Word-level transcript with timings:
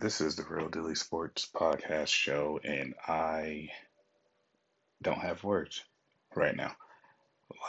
This 0.00 0.20
is 0.20 0.36
the 0.36 0.44
Real 0.44 0.68
Dilly 0.68 0.94
Sports 0.94 1.48
Podcast 1.52 2.06
Show, 2.06 2.60
and 2.62 2.94
I 3.08 3.70
don't 5.02 5.18
have 5.18 5.42
words 5.42 5.82
right 6.36 6.54
now. 6.54 6.70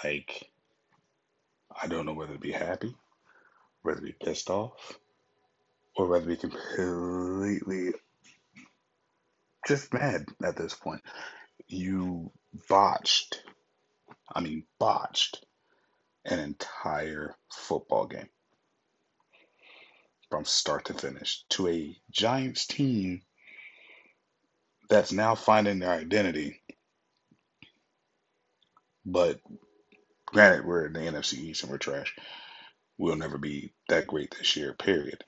Like, 0.04 0.48
I 1.82 1.88
don't 1.88 2.06
know 2.06 2.14
whether 2.14 2.34
to 2.34 2.40
be 2.40 2.52
happy, 2.52 2.96
whether 3.82 4.02
to 4.02 4.06
be 4.06 4.12
pissed 4.12 4.52
off, 4.52 5.00
or 5.96 6.06
whether 6.06 6.26
to 6.26 6.30
be 6.30 6.36
completely 6.36 7.94
just 9.68 9.92
mad 9.92 10.28
at 10.44 10.56
this 10.56 10.76
point. 10.76 11.02
You 11.68 12.32
botched, 12.68 13.42
I 14.32 14.42
mean, 14.42 14.66
botched 14.78 15.44
an 16.26 16.38
entire 16.38 17.34
football 17.52 18.06
game 18.06 18.30
from 20.30 20.46
start 20.46 20.86
to 20.86 20.94
finish 20.94 21.44
to 21.50 21.68
a 21.68 21.98
Giants 22.12 22.68
team 22.68 23.22
that's 24.90 25.12
now 25.12 25.36
finding 25.36 25.80
their 25.80 25.92
identity. 25.92 26.62
But 29.06 29.40
granted, 30.28 30.66
we're 30.66 30.88
in 30.88 30.94
the 30.94 31.00
NFC 31.00 31.36
East 31.36 31.64
and 31.64 31.72
we're 31.72 31.78
trash. 31.78 32.16
We'll 32.98 33.16
never 33.16 33.38
be 33.38 33.74
that 33.88 34.08
great 34.08 34.36
this 34.38 34.56
year, 34.56 34.74
period. 34.74 35.24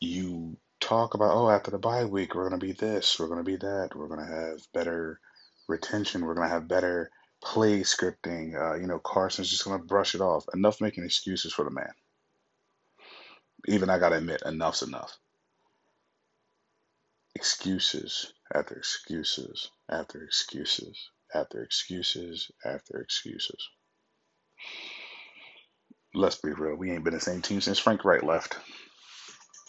You 0.00 0.56
talk 0.80 1.14
about, 1.14 1.36
oh, 1.36 1.50
after 1.50 1.70
the 1.70 1.78
bye 1.78 2.04
week, 2.04 2.34
we're 2.34 2.48
going 2.48 2.58
to 2.58 2.66
be 2.66 2.72
this, 2.72 3.18
we're 3.18 3.26
going 3.28 3.38
to 3.38 3.44
be 3.44 3.56
that, 3.56 3.90
we're 3.94 4.08
going 4.08 4.26
to 4.26 4.34
have 4.34 4.58
better 4.74 5.20
retention, 5.68 6.24
we're 6.24 6.34
going 6.34 6.48
to 6.48 6.54
have 6.54 6.66
better 6.66 7.10
play 7.44 7.80
scripting. 7.80 8.60
Uh, 8.60 8.74
you 8.74 8.86
know, 8.86 8.98
Carson's 8.98 9.50
just 9.50 9.64
going 9.64 9.78
to 9.78 9.86
brush 9.86 10.14
it 10.14 10.20
off. 10.20 10.44
Enough 10.54 10.80
making 10.80 11.04
excuses 11.04 11.52
for 11.52 11.64
the 11.64 11.70
man 11.70 11.92
even 13.66 13.90
I 13.90 13.98
gotta 13.98 14.16
admit, 14.16 14.42
enough's 14.44 14.82
enough. 14.82 15.16
Excuses 17.34 18.32
after 18.54 18.74
excuses 18.74 19.70
after 19.90 20.22
excuses 20.22 21.10
after 21.34 21.62
excuses 21.62 22.50
after 22.64 23.00
excuses. 23.00 23.68
Let's 26.14 26.36
be 26.36 26.52
real, 26.52 26.76
we 26.76 26.90
ain't 26.90 27.04
been 27.04 27.14
the 27.14 27.20
same 27.20 27.40
team 27.40 27.60
since 27.60 27.78
Frank 27.78 28.04
Reich 28.04 28.22
left. 28.22 28.58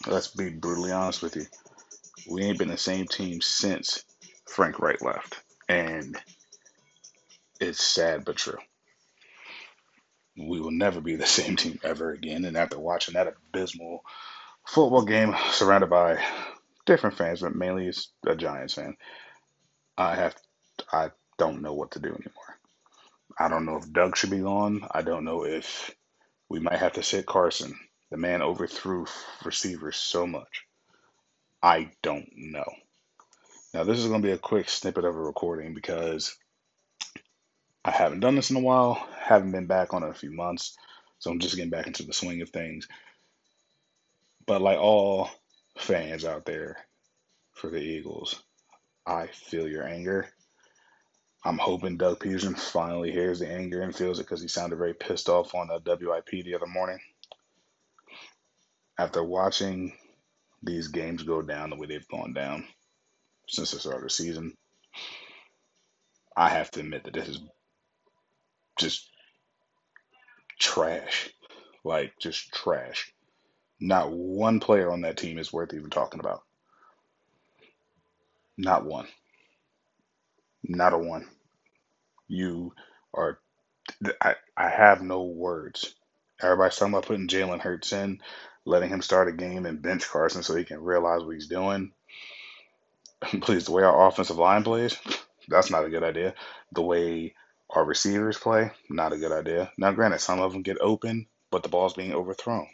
Let's 0.06 0.28
be 0.28 0.50
brutally 0.50 0.92
honest 0.92 1.22
with 1.22 1.36
you. 1.36 1.46
We 2.30 2.42
ain't 2.42 2.58
been 2.58 2.68
the 2.68 2.76
same 2.76 3.06
team 3.06 3.40
since 3.40 4.04
Frank 4.46 4.78
Reich 4.78 5.00
left. 5.00 5.42
And 5.68 6.16
it's 7.60 7.82
sad 7.82 8.24
but 8.26 8.36
true 8.36 8.58
we 10.36 10.60
will 10.60 10.70
never 10.70 11.00
be 11.00 11.16
the 11.16 11.26
same 11.38 11.56
team 11.56 11.78
ever 11.82 12.10
again. 12.10 12.44
And 12.44 12.56
after 12.56 12.78
watching 12.78 13.14
that 13.14 13.32
abysmal 13.52 14.04
football 14.66 15.04
game 15.04 15.34
surrounded 15.50 15.90
by 15.90 16.22
different 16.86 17.16
fans, 17.16 17.40
but 17.40 17.54
mainly 17.54 17.92
a 18.26 18.36
Giants 18.36 18.74
fan, 18.74 18.96
I 19.96 20.14
have 20.16 20.34
I 20.92 21.10
don't 21.38 21.62
know 21.62 21.74
what 21.74 21.92
to 21.92 22.00
do 22.00 22.08
anymore. 22.08 22.58
I 23.38 23.48
don't 23.48 23.64
know 23.64 23.76
if 23.76 23.92
Doug 23.92 24.16
should 24.16 24.30
be 24.30 24.40
gone. 24.40 24.86
I 24.90 25.02
don't 25.02 25.24
know 25.24 25.44
if 25.44 25.90
we 26.48 26.60
might 26.60 26.78
have 26.78 26.94
to 26.94 27.02
sit 27.02 27.26
Carson. 27.26 27.78
The 28.10 28.16
man 28.16 28.42
overthrew 28.42 29.06
receivers 29.44 29.96
so 29.96 30.26
much. 30.26 30.66
I 31.62 31.90
don't 32.02 32.28
know. 32.36 32.70
Now 33.72 33.84
this 33.84 33.98
is 33.98 34.06
going 34.06 34.22
to 34.22 34.26
be 34.26 34.32
a 34.32 34.38
quick 34.38 34.68
snippet 34.68 35.04
of 35.04 35.16
a 35.16 35.20
recording 35.20 35.74
because 35.74 36.36
I 37.84 37.90
haven't 37.90 38.20
done 38.20 38.34
this 38.34 38.50
in 38.50 38.56
a 38.56 38.60
while, 38.60 39.06
haven't 39.18 39.52
been 39.52 39.66
back 39.66 39.92
on 39.92 40.02
it 40.02 40.08
a 40.10 40.14
few 40.14 40.30
months, 40.30 40.76
so 41.18 41.30
I'm 41.30 41.38
just 41.38 41.54
getting 41.56 41.70
back 41.70 41.86
into 41.86 42.02
the 42.02 42.14
swing 42.14 42.40
of 42.40 42.48
things. 42.50 42.88
But 44.46 44.62
like 44.62 44.78
all 44.78 45.28
fans 45.76 46.24
out 46.24 46.46
there 46.46 46.78
for 47.52 47.68
the 47.70 47.78
Eagles, 47.80 48.42
I 49.06 49.26
feel 49.26 49.68
your 49.68 49.86
anger. 49.86 50.28
I'm 51.44 51.58
hoping 51.58 51.98
Doug 51.98 52.20
Pederson 52.20 52.58
finally 52.58 53.12
hears 53.12 53.40
the 53.40 53.48
anger 53.50 53.82
and 53.82 53.94
feels 53.94 54.18
it 54.18 54.22
because 54.22 54.40
he 54.40 54.48
sounded 54.48 54.76
very 54.76 54.94
pissed 54.94 55.28
off 55.28 55.54
on 55.54 55.68
the 55.68 55.80
WIP 55.84 56.44
the 56.44 56.54
other 56.54 56.66
morning. 56.66 56.98
After 58.98 59.22
watching 59.22 59.92
these 60.62 60.88
games 60.88 61.22
go 61.22 61.42
down 61.42 61.68
the 61.70 61.76
way 61.76 61.86
they've 61.86 62.08
gone 62.08 62.32
down 62.32 62.66
since 63.48 63.72
the 63.72 63.78
start 63.78 63.96
of 63.96 64.02
the 64.04 64.10
season, 64.10 64.56
I 66.36 66.48
have 66.48 66.70
to 66.72 66.80
admit 66.80 67.04
that 67.04 67.12
this 67.12 67.28
is 67.28 67.40
just 68.78 69.08
trash. 70.60 71.30
Like, 71.84 72.14
just 72.20 72.52
trash. 72.52 73.12
Not 73.80 74.12
one 74.12 74.60
player 74.60 74.90
on 74.90 75.02
that 75.02 75.16
team 75.18 75.38
is 75.38 75.52
worth 75.52 75.74
even 75.74 75.90
talking 75.90 76.20
about. 76.20 76.42
Not 78.56 78.84
one. 78.86 79.08
Not 80.64 80.94
a 80.94 80.98
one. 80.98 81.28
You 82.28 82.74
are. 83.14 83.38
I, 84.20 84.34
I 84.56 84.68
have 84.68 85.02
no 85.02 85.24
words. 85.24 85.94
Everybody's 86.42 86.76
talking 86.76 86.94
about 86.94 87.06
putting 87.06 87.28
Jalen 87.28 87.60
Hurts 87.60 87.92
in, 87.92 88.20
letting 88.64 88.90
him 88.90 89.02
start 89.02 89.28
a 89.28 89.32
game 89.32 89.66
and 89.66 89.82
bench 89.82 90.08
Carson 90.08 90.42
so 90.42 90.56
he 90.56 90.64
can 90.64 90.82
realize 90.82 91.22
what 91.22 91.34
he's 91.34 91.48
doing. 91.48 91.92
Please, 93.42 93.66
the 93.66 93.72
way 93.72 93.82
our 93.82 94.08
offensive 94.08 94.38
line 94.38 94.64
plays, 94.64 94.96
that's 95.48 95.70
not 95.70 95.84
a 95.84 95.90
good 95.90 96.02
idea. 96.04 96.34
The 96.72 96.82
way 96.82 97.34
our 97.74 97.84
receivers 97.84 98.38
play, 98.38 98.70
not 98.88 99.12
a 99.12 99.18
good 99.18 99.32
idea. 99.32 99.72
Now, 99.76 99.92
granted, 99.92 100.20
some 100.20 100.40
of 100.40 100.52
them 100.52 100.62
get 100.62 100.78
open, 100.80 101.26
but 101.50 101.62
the 101.62 101.68
ball's 101.68 101.94
being 101.94 102.12
overthrown. 102.12 102.68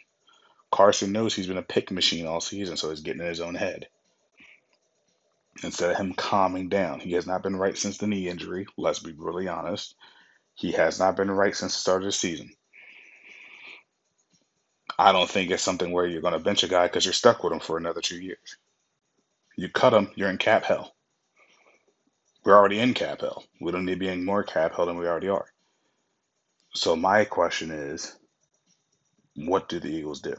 Carson 0.71 1.11
knows 1.11 1.33
he's 1.33 1.47
been 1.47 1.57
a 1.57 1.63
pick 1.63 1.91
machine 1.91 2.25
all 2.25 2.41
season, 2.41 2.77
so 2.77 2.89
he's 2.89 3.01
getting 3.01 3.21
in 3.21 3.27
his 3.27 3.41
own 3.41 3.55
head. 3.55 3.87
Instead 5.63 5.91
of 5.91 5.97
him 5.97 6.13
calming 6.13 6.69
down, 6.69 6.99
he 6.99 7.11
has 7.13 7.27
not 7.27 7.43
been 7.43 7.55
right 7.55 7.77
since 7.77 7.97
the 7.97 8.07
knee 8.07 8.29
injury. 8.29 8.65
Let's 8.77 8.99
be 8.99 9.11
really 9.11 9.47
honest. 9.47 9.95
He 10.55 10.71
has 10.73 10.99
not 10.99 11.17
been 11.17 11.29
right 11.29 11.55
since 11.55 11.73
the 11.73 11.79
start 11.79 12.03
of 12.03 12.07
the 12.07 12.11
season. 12.11 12.51
I 14.97 15.11
don't 15.11 15.29
think 15.29 15.51
it's 15.51 15.63
something 15.63 15.91
where 15.91 16.05
you're 16.05 16.21
going 16.21 16.33
to 16.33 16.39
bench 16.39 16.63
a 16.63 16.67
guy 16.67 16.87
because 16.87 17.05
you're 17.05 17.13
stuck 17.13 17.43
with 17.43 17.53
him 17.53 17.59
for 17.59 17.77
another 17.77 18.01
two 18.01 18.19
years. 18.19 18.57
You 19.57 19.69
cut 19.69 19.93
him, 19.93 20.11
you're 20.15 20.29
in 20.29 20.37
cap 20.37 20.63
hell. 20.63 20.93
We're 22.43 22.55
already 22.55 22.79
in 22.79 22.93
cap 22.93 23.21
hell. 23.21 23.43
We 23.59 23.71
don't 23.71 23.85
need 23.85 23.93
to 23.93 23.99
be 23.99 24.07
in 24.07 24.25
more 24.25 24.43
cap 24.43 24.73
hell 24.75 24.87
than 24.87 24.97
we 24.97 25.07
already 25.07 25.29
are. 25.29 25.45
So 26.73 26.95
my 26.95 27.25
question 27.25 27.71
is, 27.71 28.15
what 29.35 29.69
do 29.69 29.79
the 29.79 29.89
Eagles 29.89 30.21
do? 30.21 30.35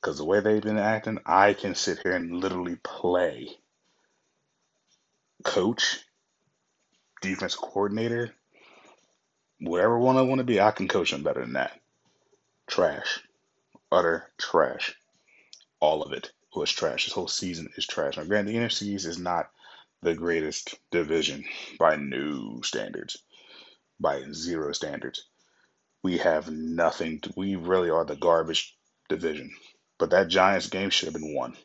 Because 0.00 0.18
the 0.18 0.24
way 0.24 0.40
they've 0.40 0.62
been 0.62 0.78
acting, 0.78 1.18
I 1.26 1.52
can 1.52 1.74
sit 1.74 2.00
here 2.02 2.12
and 2.12 2.40
literally 2.40 2.76
play 2.76 3.48
coach, 5.42 6.00
defense 7.20 7.54
coordinator, 7.54 8.32
whatever 9.60 9.98
one 9.98 10.16
I 10.16 10.22
want 10.22 10.38
to 10.38 10.44
be, 10.44 10.60
I 10.60 10.70
can 10.70 10.88
coach 10.88 11.10
them 11.10 11.22
better 11.22 11.40
than 11.40 11.54
that. 11.54 11.78
Trash. 12.66 13.20
Utter 13.92 14.30
trash. 14.38 14.94
All 15.80 16.02
of 16.02 16.12
it 16.12 16.32
was 16.54 16.70
trash. 16.70 17.04
This 17.04 17.14
whole 17.14 17.28
season 17.28 17.70
is 17.76 17.86
trash. 17.86 18.16
Now, 18.16 18.24
granted, 18.24 18.54
the 18.54 18.58
NFC 18.58 18.82
East 18.88 19.06
is 19.06 19.18
not 19.18 19.50
the 20.04 20.14
greatest 20.14 20.78
division 20.90 21.44
by 21.78 21.96
new 21.96 22.62
standards, 22.62 23.16
by 23.98 24.22
zero 24.32 24.72
standards. 24.72 25.24
We 26.02 26.18
have 26.18 26.50
nothing. 26.50 27.20
To, 27.20 27.32
we 27.36 27.56
really 27.56 27.90
are 27.90 28.04
the 28.04 28.16
garbage 28.16 28.76
division. 29.08 29.50
But 29.98 30.10
that 30.10 30.28
Giants 30.28 30.68
game 30.68 30.90
should 30.90 31.06
have 31.06 31.14
been 31.14 31.34
won 31.34 31.56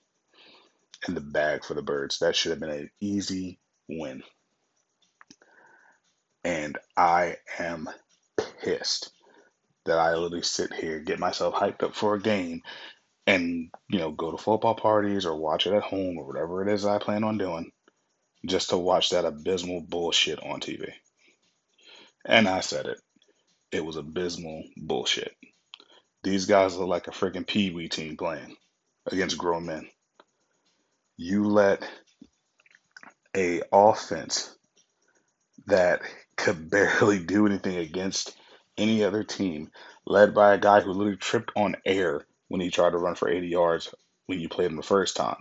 in 1.07 1.15
the 1.15 1.21
bag 1.21 1.65
for 1.65 1.73
the 1.73 1.81
Birds. 1.81 2.19
That 2.19 2.35
should 2.35 2.51
have 2.51 2.59
been 2.59 2.69
an 2.69 2.89
easy 3.01 3.59
win. 3.89 4.23
And 6.43 6.77
I 6.95 7.35
am 7.57 7.89
pissed 8.61 9.11
that 9.85 9.99
I 9.99 10.13
literally 10.13 10.43
sit 10.43 10.73
here, 10.73 10.99
get 10.99 11.19
myself 11.19 11.55
hyped 11.55 11.83
up 11.83 11.95
for 11.95 12.15
a 12.15 12.21
game, 12.21 12.61
and 13.27 13.69
you 13.89 13.99
know, 13.99 14.11
go 14.11 14.31
to 14.31 14.37
football 14.37 14.75
parties 14.75 15.25
or 15.25 15.35
watch 15.35 15.67
it 15.67 15.73
at 15.73 15.83
home 15.83 16.17
or 16.17 16.25
whatever 16.25 16.61
it 16.61 16.73
is 16.73 16.85
I 16.85 16.99
plan 16.99 17.23
on 17.23 17.37
doing 17.37 17.71
just 18.45 18.69
to 18.69 18.77
watch 18.77 19.11
that 19.11 19.25
abysmal 19.25 19.81
bullshit 19.81 20.39
on 20.43 20.59
TV. 20.61 20.91
And 22.25 22.47
I 22.47 22.61
said 22.61 22.85
it. 22.87 22.99
It 23.71 23.85
was 23.85 23.97
abysmal 23.97 24.63
bullshit. 24.77 25.35
These 26.23 26.45
guys 26.45 26.75
look 26.77 26.89
like 26.89 27.07
a 27.07 27.11
freaking 27.11 27.47
pee 27.47 27.71
wee 27.71 27.89
team 27.89 28.17
playing 28.17 28.55
against 29.11 29.37
grown 29.37 29.65
men. 29.65 29.87
You 31.17 31.45
let 31.45 31.83
a 33.35 33.61
offense 33.71 34.55
that 35.67 36.01
could 36.37 36.69
barely 36.71 37.19
do 37.19 37.45
anything 37.45 37.77
against 37.77 38.35
any 38.77 39.03
other 39.03 39.23
team, 39.23 39.71
led 40.05 40.33
by 40.33 40.53
a 40.53 40.59
guy 40.59 40.81
who 40.81 40.91
literally 40.91 41.17
tripped 41.17 41.51
on 41.55 41.75
air 41.85 42.25
when 42.47 42.61
he 42.61 42.69
tried 42.71 42.91
to 42.91 42.97
run 42.97 43.15
for 43.15 43.29
80 43.29 43.47
yards 43.47 43.93
when 44.27 44.39
you 44.39 44.49
played 44.49 44.71
him 44.71 44.77
the 44.77 44.83
first 44.83 45.15
time 45.15 45.37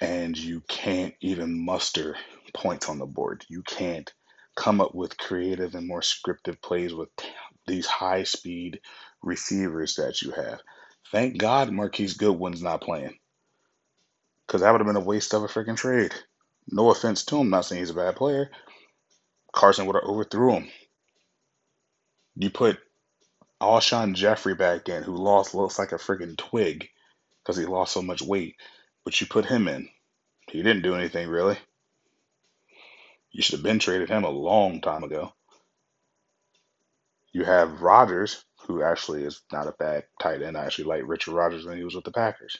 and 0.00 0.38
you 0.38 0.62
can't 0.68 1.14
even 1.22 1.64
muster 1.64 2.16
points 2.54 2.88
on 2.88 2.98
the 2.98 3.06
board. 3.06 3.44
You 3.48 3.62
can't 3.62 4.12
come 4.56 4.80
up 4.80 4.94
with 4.94 5.18
creative 5.18 5.74
and 5.74 5.88
more 5.88 6.02
scripted 6.02 6.62
plays 6.62 6.94
with 6.94 7.10
these 7.66 7.86
high 7.86 8.24
speed 8.24 8.80
receivers 9.22 9.96
that 9.96 10.22
you 10.22 10.32
have. 10.32 10.60
Thank 11.12 11.38
God 11.38 11.72
Marquise 11.72 12.14
Goodwin's 12.14 12.62
not 12.62 12.82
playing 12.82 13.18
because 14.46 14.62
that 14.62 14.72
would 14.72 14.80
have 14.80 14.86
been 14.88 14.96
a 15.02 15.06
waste 15.06 15.34
of 15.34 15.42
a 15.44 15.48
freaking 15.48 15.76
trade. 15.76 16.14
No 16.68 16.90
offense 16.90 17.24
to 17.26 17.38
him, 17.38 17.50
not 17.50 17.66
saying 17.66 17.80
he's 17.80 17.90
a 17.90 17.94
bad 17.94 18.16
player. 18.16 18.50
Carson 19.52 19.86
would 19.86 19.96
have 19.96 20.04
overthrew 20.04 20.52
him. 20.54 20.68
You 22.36 22.50
put 22.50 22.78
Alshon 23.62 24.14
Jeffery 24.14 24.54
back 24.54 24.88
in, 24.88 25.04
who 25.04 25.16
lost 25.16 25.54
looks 25.54 25.78
like 25.78 25.92
a 25.92 25.96
freaking 25.96 26.38
twig 26.38 26.88
because 27.42 27.56
he 27.58 27.66
lost 27.66 27.92
so 27.94 28.02
much 28.02 28.22
weight, 28.22 28.56
but 29.04 29.20
you 29.20 29.26
put 29.26 29.46
him 29.46 29.68
in. 29.68 29.88
He 30.50 30.62
didn't 30.62 30.82
do 30.82 30.94
anything 30.94 31.28
really. 31.28 31.58
You 33.30 33.42
should 33.42 33.56
have 33.56 33.64
been 33.64 33.78
traded 33.78 34.08
him 34.08 34.24
a 34.24 34.30
long 34.30 34.80
time 34.80 35.04
ago. 35.04 35.32
You 37.32 37.44
have 37.44 37.82
Rodgers, 37.82 38.44
who 38.66 38.82
actually 38.82 39.24
is 39.24 39.42
not 39.52 39.66
a 39.66 39.72
bad 39.72 40.04
tight 40.20 40.40
end. 40.40 40.56
I 40.56 40.64
actually 40.64 40.84
like 40.84 41.02
Richard 41.04 41.32
Rodgers 41.32 41.66
when 41.66 41.76
he 41.76 41.84
was 41.84 41.94
with 41.94 42.04
the 42.04 42.12
Packers. 42.12 42.58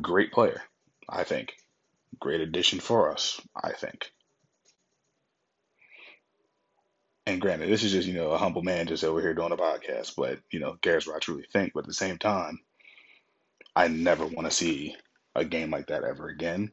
Great 0.00 0.32
player, 0.32 0.60
I 1.08 1.24
think. 1.24 1.54
Great 2.20 2.40
addition 2.40 2.80
for 2.80 3.10
us, 3.10 3.40
I 3.56 3.72
think. 3.72 4.12
And 7.26 7.40
granted, 7.40 7.70
this 7.70 7.82
is 7.82 7.92
just, 7.92 8.08
you 8.08 8.14
know, 8.14 8.32
a 8.32 8.38
humble 8.38 8.62
man 8.62 8.86
just 8.86 9.04
over 9.04 9.20
here 9.20 9.32
doing 9.32 9.52
a 9.52 9.56
podcast, 9.56 10.14
but, 10.16 10.40
you 10.50 10.60
know, 10.60 10.76
cares 10.82 11.06
what 11.06 11.16
I 11.16 11.20
truly 11.20 11.46
think. 11.52 11.72
But 11.72 11.84
at 11.84 11.86
the 11.86 11.94
same 11.94 12.18
time, 12.18 12.58
I 13.74 13.88
never 13.88 14.26
want 14.26 14.46
to 14.46 14.50
see 14.50 14.96
a 15.34 15.44
game 15.44 15.70
like 15.70 15.86
that 15.86 16.04
ever 16.04 16.28
again. 16.28 16.72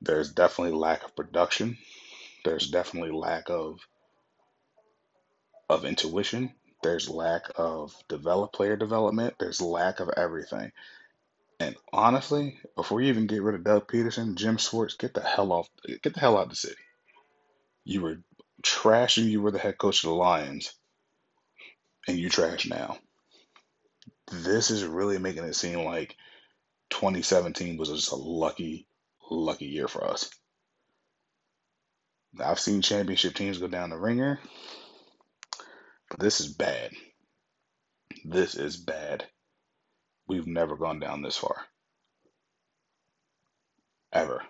There's 0.00 0.32
definitely 0.32 0.76
lack 0.76 1.04
of 1.04 1.16
production. 1.16 1.78
There's 2.44 2.70
definitely 2.70 3.12
lack 3.12 3.50
of 3.50 3.80
of 5.70 5.84
intuition. 5.84 6.54
There's 6.82 7.08
lack 7.08 7.44
of 7.56 7.94
develop 8.08 8.52
player 8.52 8.76
development. 8.76 9.34
There's 9.38 9.62
lack 9.62 10.00
of 10.00 10.10
everything. 10.16 10.72
And 11.60 11.76
honestly, 11.92 12.58
before 12.74 13.00
you 13.00 13.08
even 13.08 13.26
get 13.26 13.42
rid 13.42 13.54
of 13.54 13.64
Doug 13.64 13.88
Pederson, 13.88 14.34
Jim 14.34 14.58
Schwartz, 14.58 14.96
get 14.96 15.14
the 15.14 15.22
hell 15.22 15.52
off, 15.52 15.70
get 16.02 16.12
the 16.12 16.20
hell 16.20 16.36
out 16.36 16.44
of 16.44 16.50
the 16.50 16.56
city. 16.56 16.74
You 17.84 18.02
were 18.02 18.18
trash 18.62 19.16
and 19.18 19.28
you 19.28 19.40
were 19.40 19.50
the 19.50 19.58
head 19.58 19.78
coach 19.78 20.02
of 20.04 20.08
the 20.08 20.14
Lions, 20.14 20.74
and 22.08 22.18
you 22.18 22.28
trash 22.28 22.66
now. 22.66 22.98
This 24.30 24.70
is 24.70 24.84
really 24.84 25.18
making 25.18 25.44
it 25.44 25.54
seem 25.54 25.84
like 25.84 26.16
2017 26.90 27.76
was 27.76 27.90
just 27.90 28.12
a 28.12 28.16
lucky, 28.16 28.86
lucky 29.30 29.66
year 29.66 29.88
for 29.88 30.04
us. 30.04 30.30
I've 32.40 32.58
seen 32.58 32.82
championship 32.82 33.34
teams 33.34 33.58
go 33.58 33.68
down 33.68 33.90
the 33.90 33.98
ringer, 33.98 34.40
but 36.10 36.18
this 36.18 36.40
is 36.40 36.48
bad. 36.48 36.90
This 38.24 38.54
is 38.56 38.76
bad. 38.76 39.24
We've 40.26 40.46
never 40.46 40.76
gone 40.76 40.98
down 40.98 41.22
this 41.22 41.36
far. 41.36 41.56
Ever. 44.12 44.42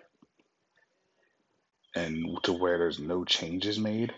And 1.95 2.37
to 2.43 2.53
where 2.53 2.77
there's 2.77 2.99
no 2.99 3.23
changes 3.23 3.77
made. 3.77 4.13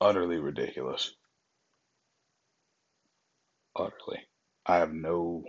Utterly 0.00 0.38
ridiculous. 0.38 1.12
Utterly. 3.78 4.20
I 4.66 4.76
have 4.76 4.92
no 4.92 5.44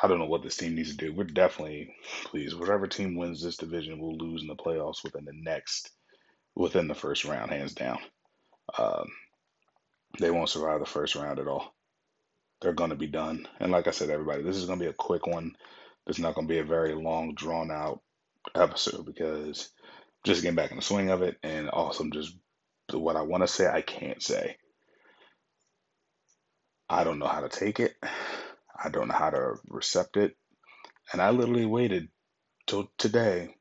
I 0.00 0.08
don't 0.08 0.18
know 0.18 0.26
what 0.26 0.42
this 0.42 0.56
team 0.56 0.74
needs 0.74 0.90
to 0.90 0.96
do. 0.96 1.12
We're 1.12 1.24
definitely, 1.24 1.94
please, 2.24 2.54
whatever 2.54 2.86
team 2.86 3.16
wins 3.16 3.42
this 3.42 3.56
division 3.56 3.98
will 3.98 4.16
lose 4.16 4.40
in 4.42 4.48
the 4.48 4.56
playoffs 4.56 5.04
within 5.04 5.24
the 5.24 5.34
next, 5.34 5.90
within 6.54 6.88
the 6.88 6.94
first 6.94 7.24
round, 7.24 7.50
hands 7.50 7.74
down. 7.74 7.98
Um, 8.78 9.08
they 10.18 10.30
won't 10.30 10.48
survive 10.48 10.80
the 10.80 10.86
first 10.86 11.14
round 11.14 11.38
at 11.38 11.46
all. 11.46 11.74
They're 12.60 12.72
going 12.72 12.90
to 12.90 12.96
be 12.96 13.06
done. 13.06 13.46
And 13.60 13.70
like 13.70 13.86
I 13.86 13.90
said, 13.90 14.08
everybody, 14.08 14.42
this 14.42 14.56
is 14.56 14.66
going 14.66 14.78
to 14.78 14.84
be 14.84 14.90
a 14.90 14.94
quick 14.94 15.26
one. 15.26 15.54
This 16.06 16.16
is 16.16 16.22
not 16.22 16.34
going 16.34 16.46
to 16.46 16.52
be 16.52 16.60
a 16.60 16.64
very 16.64 16.94
long, 16.94 17.34
drawn 17.34 17.70
out 17.70 18.00
episode 18.54 19.04
because 19.04 19.70
just 20.24 20.42
getting 20.42 20.56
back 20.56 20.70
in 20.70 20.78
the 20.78 20.82
swing 20.82 21.10
of 21.10 21.22
it 21.22 21.36
and 21.42 21.68
also 21.68 22.08
just 22.10 22.34
what 22.92 23.16
I 23.16 23.22
want 23.22 23.42
to 23.42 23.48
say, 23.48 23.66
I 23.66 23.82
can't 23.82 24.22
say. 24.22 24.56
I 26.92 27.04
don't 27.04 27.18
know 27.18 27.26
how 27.26 27.40
to 27.40 27.48
take 27.48 27.80
it. 27.80 27.94
I 28.82 28.90
don't 28.90 29.08
know 29.08 29.14
how 29.14 29.30
to 29.30 29.54
recept 29.70 30.16
it. 30.18 30.36
And 31.12 31.22
I 31.22 31.30
literally 31.30 31.66
waited 31.66 32.08
till 32.66 32.90
today 32.98 33.56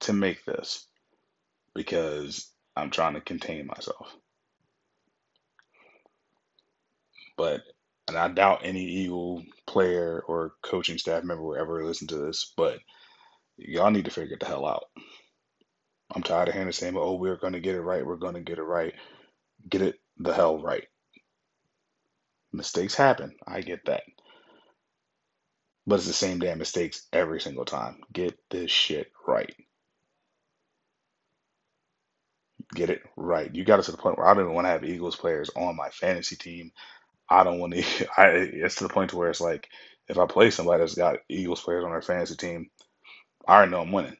to 0.00 0.12
make 0.12 0.44
this 0.44 0.86
because 1.74 2.52
I'm 2.76 2.90
trying 2.90 3.14
to 3.14 3.20
contain 3.20 3.66
myself. 3.66 4.16
But, 7.36 7.62
and 8.08 8.16
I 8.16 8.28
doubt 8.28 8.60
any 8.64 8.84
Eagle 8.84 9.42
player 9.66 10.22
or 10.26 10.54
coaching 10.62 10.98
staff 10.98 11.24
member 11.24 11.42
will 11.42 11.56
ever 11.56 11.84
listen 11.84 12.08
to 12.08 12.18
this, 12.18 12.52
but 12.56 12.78
y'all 13.56 13.90
need 13.90 14.06
to 14.06 14.10
figure 14.12 14.36
the 14.38 14.46
hell 14.46 14.66
out. 14.66 14.84
I'm 16.14 16.22
tired 16.22 16.48
of 16.48 16.54
hearing 16.54 16.68
the 16.68 16.72
same, 16.72 16.96
oh, 16.96 17.14
we're 17.14 17.36
going 17.36 17.52
to 17.54 17.60
get 17.60 17.76
it 17.76 17.82
right. 17.82 18.06
We're 18.06 18.16
going 18.16 18.34
to 18.34 18.40
get 18.40 18.58
it 18.58 18.64
right. 18.64 18.94
Get 19.68 19.82
it 19.82 19.96
the 20.18 20.34
hell 20.34 20.60
right. 20.60 20.86
Mistakes 22.52 22.94
happen. 22.94 23.36
I 23.46 23.60
get 23.62 23.84
that. 23.86 24.02
But 25.86 25.96
it's 25.96 26.06
the 26.06 26.12
same 26.14 26.38
damn 26.40 26.58
mistakes 26.58 27.06
every 27.12 27.40
single 27.40 27.64
time. 27.64 28.00
Get 28.12 28.38
this 28.50 28.70
shit 28.70 29.12
right. 29.26 29.54
Get 32.74 32.90
it 32.90 33.02
right. 33.16 33.54
You 33.54 33.64
got 33.64 33.80
us 33.80 33.86
to 33.86 33.92
the 33.92 33.98
point 33.98 34.18
where 34.18 34.26
I 34.28 34.34
don't 34.34 34.44
even 34.44 34.54
want 34.54 34.66
to 34.66 34.70
have 34.72 34.84
Eagles 34.84 35.16
players 35.16 35.50
on 35.56 35.76
my 35.76 35.90
fantasy 35.90 36.36
team. 36.36 36.72
I 37.30 37.44
don't 37.44 37.60
want 37.60 37.74
to. 37.74 37.84
I, 38.18 38.28
it's 38.30 38.76
to 38.76 38.84
the 38.84 38.94
point 38.94 39.10
to 39.10 39.16
where 39.16 39.30
it's 39.30 39.40
like, 39.40 39.68
if 40.08 40.18
I 40.18 40.26
play 40.26 40.50
somebody 40.50 40.80
that's 40.80 40.94
got 40.96 41.18
Eagles 41.28 41.62
players 41.62 41.84
on 41.84 41.90
their 41.92 42.02
fantasy 42.02 42.36
team, 42.36 42.70
I 43.48 43.56
already 43.56 43.72
know 43.72 43.82
I'm 43.82 43.92
winning 43.92 44.16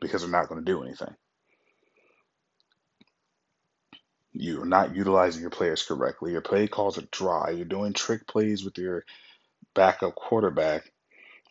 because 0.00 0.22
they're 0.22 0.30
not 0.30 0.48
going 0.48 0.64
to 0.64 0.72
do 0.72 0.82
anything. 0.84 1.14
You're 4.38 4.66
not 4.66 4.94
utilizing 4.96 5.40
your 5.40 5.50
players 5.50 5.82
correctly. 5.84 6.32
Your 6.32 6.42
play 6.42 6.68
calls 6.68 6.98
are 6.98 7.08
dry. 7.12 7.50
You're 7.50 7.64
doing 7.64 7.94
trick 7.94 8.26
plays 8.26 8.64
with 8.64 8.78
your 8.78 9.04
backup 9.74 10.14
quarterback. 10.14 10.90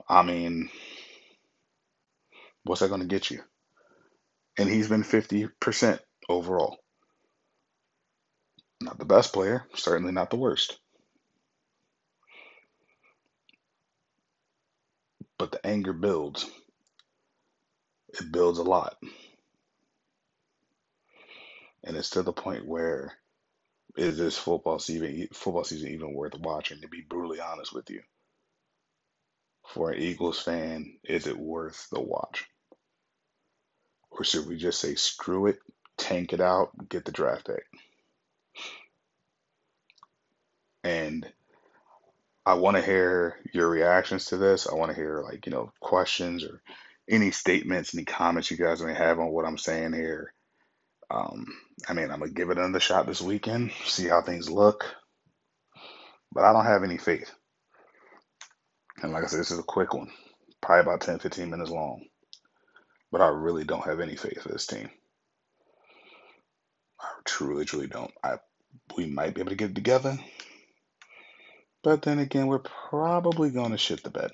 I 0.10 0.24
mean, 0.24 0.70
what's 2.64 2.82
that 2.82 2.90
going 2.90 3.02
to 3.02 3.08
get 3.08 3.32
you? 3.32 3.42
And 4.58 4.70
he's 4.70 4.90
been 4.90 5.04
50% 5.04 6.00
overall. 6.30 6.78
Not 8.82 9.00
the 9.00 9.06
best 9.06 9.34
player, 9.34 9.66
certainly 9.76 10.14
not 10.14 10.30
the 10.30 10.38
worst. 10.38 10.80
But 15.40 15.52
the 15.52 15.66
anger 15.66 15.94
builds. 15.94 16.46
It 18.10 18.32
builds 18.32 18.60
a 18.60 18.64
lot. 18.64 18.98
And 21.86 21.96
it's 21.96 22.10
to 22.12 22.24
the 22.24 22.34
point 22.34 22.66
where 22.66 23.14
is 23.96 24.18
this 24.18 24.38
football 24.38 24.80
season 24.80 25.28
football 25.32 25.64
season 25.64 25.90
even 25.90 26.14
worth 26.14 26.38
watching? 26.40 26.82
To 26.82 26.88
be 26.88 27.02
brutally 27.02 27.40
honest 27.40 27.74
with 27.74 27.90
you, 27.90 28.02
for 29.68 29.92
an 29.92 30.02
Eagles 30.02 30.42
fan, 30.42 30.98
is 31.04 31.28
it 31.28 31.38
worth 31.38 31.88
the 31.92 32.02
watch, 32.02 32.46
or 34.10 34.24
should 34.24 34.48
we 34.48 34.58
just 34.58 34.82
say 34.82 34.96
screw 34.96 35.46
it, 35.48 35.60
tank 35.98 36.34
it 36.34 36.42
out, 36.42 36.72
get 36.90 37.06
the 37.06 37.12
draft 37.12 37.46
pick? 37.46 37.64
And 40.84 41.32
I 42.48 42.56
want 42.56 42.78
to 42.78 42.84
hear 42.84 43.38
your 43.54 43.70
reactions 43.70 44.26
to 44.26 44.38
this. 44.38 44.68
I 44.68 44.74
want 44.74 44.90
to 44.90 44.96
hear 44.96 45.22
like 45.24 45.46
you 45.46 45.52
know 45.52 45.72
questions 45.80 46.44
or 46.44 46.62
any 47.08 47.30
statements, 47.30 47.94
any 47.94 48.06
comments 48.06 48.50
you 48.50 48.58
guys 48.58 48.82
may 48.82 48.94
have 48.96 49.20
on 49.20 49.28
what 49.28 49.46
I'm 49.46 49.60
saying 49.60 49.94
here. 49.94 50.34
Um, 51.10 51.46
I 51.88 51.94
mean, 51.94 52.12
I'm 52.12 52.20
gonna 52.20 52.32
give 52.32 52.50
it 52.50 52.58
another 52.58 52.80
shot 52.80 53.08
this 53.08 53.22
weekend, 53.22 53.72
see 53.86 54.08
how 54.08 54.22
things 54.22 54.50
look, 54.50 54.86
but 56.32 56.44
I 56.44 56.54
don't 56.54 56.66
have 56.66 56.84
any 56.84 56.98
faith. 56.98 57.32
And 59.02 59.12
like 59.14 59.24
I 59.24 59.28
said, 59.28 59.40
this 59.40 59.52
is 59.52 59.60
a 59.60 59.64
quick 59.64 59.94
one, 59.94 60.10
probably 60.62 60.82
about 60.82 61.02
10, 61.02 61.20
15 61.20 61.50
minutes 61.50 61.70
long, 61.72 62.06
but 63.12 63.22
I 63.22 63.28
really 63.28 63.64
don't 63.64 63.86
have 63.86 64.00
any 64.00 64.16
faith 64.16 64.42
for 64.42 64.50
this 64.50 64.68
team. 64.68 64.90
I 67.00 67.08
truly, 67.26 67.66
truly 67.66 67.88
don't. 67.88 68.12
I 68.24 68.38
we 68.98 69.06
might 69.08 69.36
be 69.36 69.42
able 69.42 69.52
to 69.52 69.56
get 69.56 69.72
it 69.72 69.76
together, 69.76 70.18
but 71.84 72.02
then 72.02 72.20
again, 72.20 72.48
we're 72.48 72.60
probably 72.60 73.52
gonna 73.52 73.78
shit 73.78 74.04
the 74.04 74.10
bed. 74.10 74.32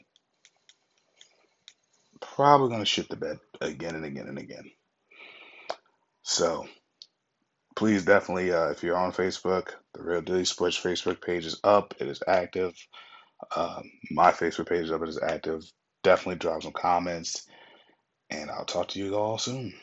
Probably 2.21 2.69
gonna 2.69 2.85
shit 2.85 3.09
the 3.09 3.17
bed 3.17 3.39
again 3.61 3.95
and 3.95 4.05
again 4.05 4.27
and 4.27 4.37
again. 4.39 4.71
So 6.31 6.65
please 7.75 8.05
definitely, 8.05 8.53
uh, 8.53 8.69
if 8.69 8.83
you're 8.83 8.97
on 8.97 9.11
Facebook, 9.11 9.71
the 9.93 10.01
Real 10.01 10.21
Dilly 10.21 10.45
Sports 10.45 10.79
Facebook 10.79 11.21
page 11.21 11.45
is 11.45 11.59
up. 11.61 11.93
It 11.99 12.07
is 12.07 12.23
active. 12.25 12.73
Um, 13.53 13.83
my 14.11 14.31
Facebook 14.31 14.69
page 14.69 14.85
is 14.85 14.93
up. 14.93 15.01
It 15.03 15.09
is 15.09 15.21
active. 15.21 15.61
Definitely 16.03 16.37
drop 16.37 16.63
some 16.63 16.71
comments, 16.71 17.45
and 18.29 18.49
I'll 18.49 18.63
talk 18.63 18.87
to 18.89 18.99
you 18.99 19.13
all 19.15 19.37
soon. 19.39 19.73